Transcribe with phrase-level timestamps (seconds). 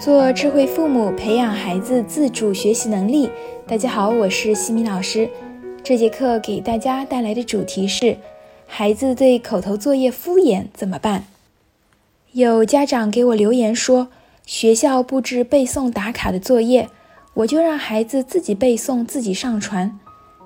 [0.00, 3.28] 做智慧父母，培养孩子自主学习能力。
[3.66, 5.28] 大家好，我是西米老师。
[5.84, 8.16] 这节课给大家带来的主题是：
[8.66, 11.26] 孩子对口头作业敷衍怎么办？
[12.32, 14.08] 有家长给我留言说，
[14.46, 16.88] 学校布置背诵打卡的作业，
[17.34, 20.00] 我就让孩子自己背诵，自己上传。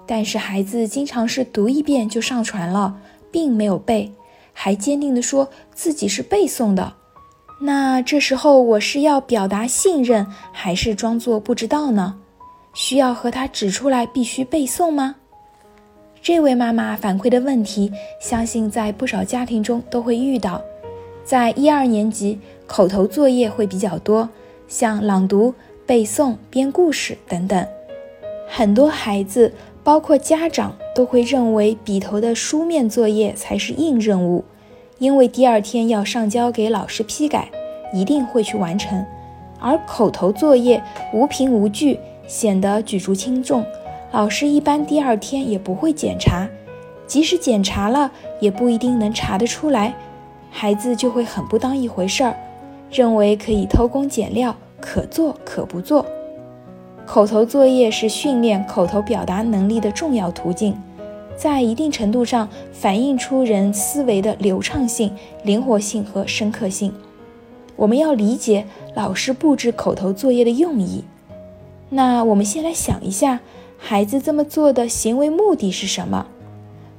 [0.05, 2.97] 但是孩子经常是读一遍就上传了，
[3.31, 4.11] 并没有背，
[4.53, 6.95] 还坚定地说自己是背诵的。
[7.67, 12.15] 那这时候我是要表达信任，还是装作不知道呢？
[12.75, 15.15] 需要和他指出来必须背诵吗？
[16.21, 17.91] 这位妈妈反馈的问题，
[18.21, 20.61] 相信在不少家庭中都会遇到。
[21.25, 24.29] 在一二年级，口头作业会比较多，
[24.69, 25.55] 像朗读、
[25.87, 27.67] 背诵、编故事等等。
[28.47, 29.51] 很多孩子，
[29.83, 34.45] 包括家长，都会认为笔头的书面作业才是硬任务。
[35.05, 37.51] 因为第二天要上交给老师批改，
[37.93, 39.05] 一定会去完成。
[39.61, 43.63] 而口头作业无凭无据，显得举足轻重，
[44.13, 46.49] 老师一般第二天也不会检查，
[47.07, 49.95] 即使检查了，也不一定能查得出来。
[50.51, 52.35] 孩子就会很不当一回事儿，
[52.91, 56.07] 认为可以偷工减料，可做可不做。
[57.05, 60.75] 口头作业是训练口头表达能力的重要途径。
[61.37, 66.93] 在一定程度上反映出人思维的流畅性、灵活性和深刻性。
[67.77, 71.05] 我们要理解老师布置口头作业的用意。
[71.91, 73.41] 那我们先来想一下，
[73.77, 76.27] 孩子这么做的行为目的是什么？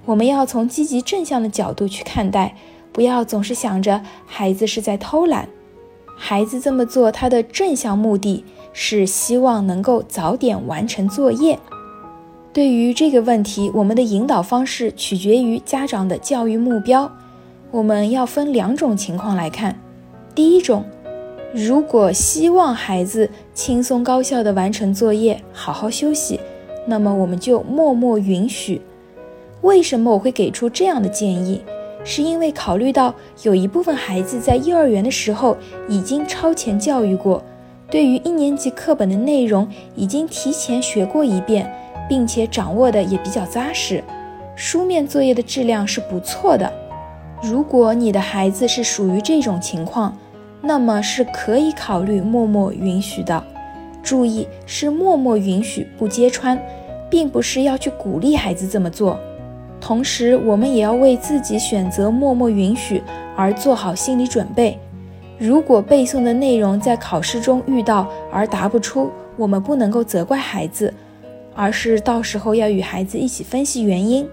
[0.06, 2.56] 我们要从积极正向的角度去看待，
[2.92, 5.50] 不要总是想着孩子是在偷懒。
[6.18, 11.58] 孩子这么做，他的正向目的是希望能够早点完成作业。
[12.56, 17.12] 对于这个问题，我们的引导方式取决于家长的教育目标。
[17.70, 19.78] 我们要分两种情况来看。
[20.34, 20.86] 第一种，
[21.54, 26.40] 如果希望孩子轻松高效地完成作业，好好休息，
[26.88, 28.80] 那么我们就默默允许。
[29.60, 31.62] 为什么我会给出这样的建议？
[32.06, 33.14] 是因为考虑到
[33.44, 35.58] 有一部分孩子在幼儿园的时候
[35.90, 37.44] 已经超前教育过，
[37.92, 41.70] 对于一年级课本的内容已经提前学过一遍。
[42.08, 44.04] 并且掌握的也比较扎实，
[44.56, 46.72] 书面作业的质量是不错的。
[47.44, 50.18] 如果你的孩子是属于这种情况，
[50.62, 53.44] 那么是可以考虑默默允许的。
[54.02, 56.60] 注意，是默默允许，不揭穿，
[57.10, 59.20] 并不是要去鼓励孩子这么做。
[59.82, 63.04] 同时，我们也要为自己选择默默允许
[63.36, 64.80] 而做好心理准备。
[65.38, 70.92] 如果背诵的内容在考试中遇到而答不出，我们不能够责怪孩子。
[71.56, 74.28] 而是到时候要与孩子一起分析原因。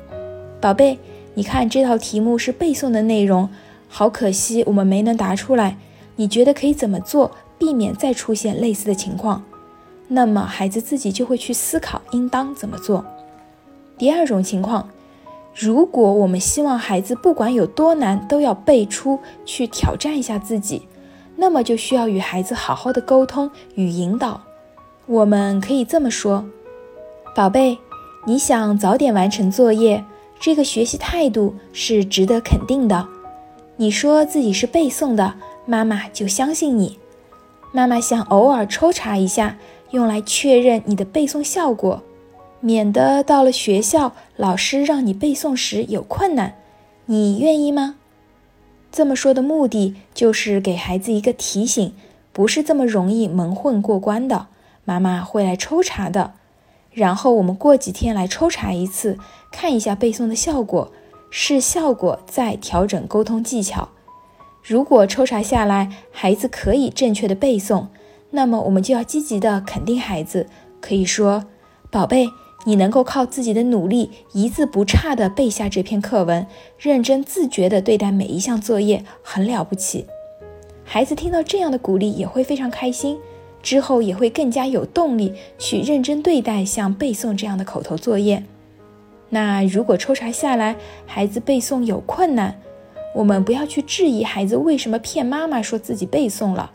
[0.61, 0.99] 宝贝，
[1.35, 3.49] 你看这道题目是背诵的内容，
[3.89, 5.79] 好可惜我们没能答出来。
[6.17, 9.43] 你觉得可以怎么做，避免再出现类似的情况？
[10.09, 13.05] 那么孩子自己就会去思考应当怎么做。
[13.97, 14.89] 第二种情况，
[15.55, 20.83] 如果我们希望孩子不管有多难都要背出去挑战一下自己，
[21.37, 24.41] 那么就需要与孩子好好的沟通与引导。
[25.07, 26.45] 我们可以这么说。
[27.35, 27.79] 宝贝，
[28.27, 30.05] 你想早点完成作业，
[30.39, 33.09] 这个学习态度是值得肯定的。
[33.77, 36.99] 你说自己是背诵的，妈妈就相信你。
[37.73, 39.57] 妈妈想偶尔抽查一下，
[39.93, 42.03] 用来确认你的背诵效果，
[42.61, 46.57] 免得到了学校老师让你背诵时有困难。
[47.07, 47.95] 你愿意吗？
[48.91, 51.95] 这么说的目的就是给孩子一个提醒，
[52.31, 54.49] 不是这么容易蒙混过关的。
[54.85, 56.35] 妈妈会来抽查的。
[56.93, 59.19] 然后我们过几天来抽查一次，
[59.51, 60.93] 看一下背诵的效果，
[61.31, 63.89] 视效果再调整沟通技巧。
[64.63, 67.87] 如果抽查下来孩子可以正确的背诵，
[68.31, 70.47] 那么我们就要积极的肯定孩子，
[70.81, 71.47] 可以说
[71.91, 72.29] ：“宝贝，
[72.65, 76.47] 你能够靠自己的努力一字不差的背下这篇课文，
[76.79, 80.07] 认真自觉的对待每一项作业，很了不起。”
[80.85, 83.19] 孩子听到这样的鼓励也会非常开心。
[83.63, 88.43] 之后也会更加有动力去认真对待像背诵这样的口头作业。
[89.31, 90.77] 那如果抽查下来
[91.07, 92.61] 孩子背诵有困难，
[93.15, 96.71] 我们不要去质疑孩子为什么骗妈妈说自己背诵了。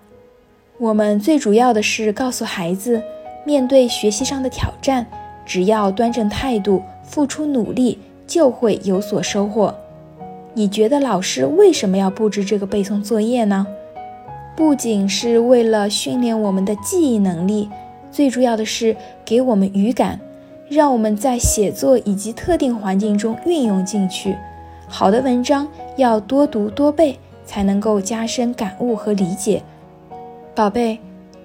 [0.79, 3.01] 我们最主要的是告诉孩子，
[3.45, 5.05] 面对学习上的挑战，
[5.45, 9.75] 只要端正态度，付出努力，就会有所收获。
[10.53, 13.67] 你觉得老师为什么要布置这个背诵作业呢？
[14.57, 17.69] 不仅是为了训练我们的记忆能力，
[18.11, 20.19] 最主要的是给我们语感，
[20.67, 24.35] 让我们在写作以及特定环境中运用进去。
[24.87, 29.61] 好的文章要多读多背，才能够加深感悟和理解。
[30.55, 30.97] 宝贝，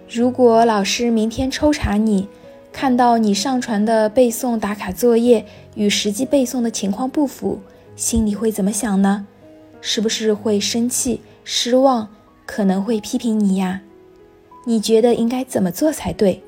[0.09, 2.27] 如果老师明天抽查你，
[2.73, 5.45] 看到你上传的背诵打卡作业
[5.75, 7.61] 与实际背诵的情况不符，
[7.95, 9.27] 心里会怎么想呢？
[9.83, 12.09] 是不是会生气、失望，
[12.47, 13.81] 可能会批评你呀？
[14.67, 16.43] 你觉得应该怎么做才对？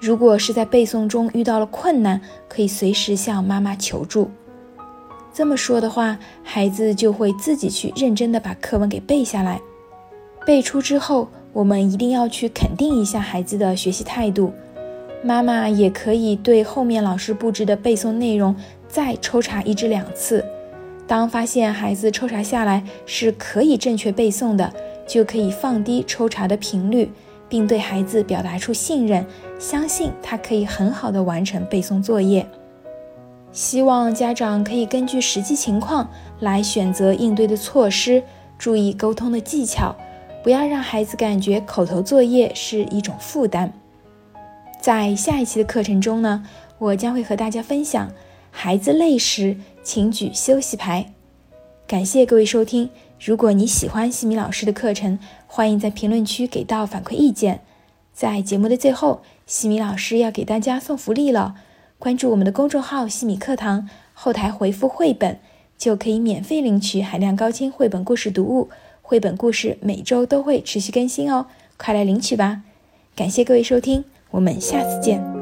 [0.00, 4.30] 如果是在背诵中遇到了困难，可以随时向妈妈求助。
[5.32, 9.60] 这么说的话，孩子就会自己去认真的把课文给背下来。
[10.46, 11.28] 背出之后。
[11.54, 14.52] 我们一定要去肯定一下孩子的学习态度，
[15.24, 18.54] 妈妈也可以对后面老师布置的背诵内容
[18.86, 20.44] 再抽查一至两次。
[21.06, 24.72] 当发现孩子抽查下来是可以正确背诵的，
[25.08, 27.10] 就可以放低抽查的频率，
[27.48, 29.26] 并对孩子表达出信任，
[29.58, 32.46] 相信他可以很好的完成背诵作业。
[33.50, 36.08] 希望家长可以根据实际情况
[36.40, 38.22] 来选择应对的措施，
[38.58, 39.96] 注意沟通的技巧。
[40.44, 43.72] 不要让孩子感觉口头作业是一种负担。
[44.80, 46.44] 在下一期的课程中呢，
[46.78, 48.08] 我将会和大家分享，
[48.50, 51.12] 孩子累时请举休息牌。
[51.88, 52.90] 感谢各位收听。
[53.18, 57.62] 如果你喜欢西米老师的课程，欢迎在评论区给到反馈意见。
[58.12, 61.54] 在节目的最后，西米老师要给大家送福利了。
[61.98, 65.40] 关注我们的公众号“西米课堂”，后台回复“绘本”，
[65.78, 68.68] 就可以免费领取海量高清绘本故事读物。
[69.00, 71.46] 绘本故事每周都会持续更新哦，
[71.78, 72.60] 快来领取吧！
[73.16, 75.37] 感谢各位收听，我们下次见。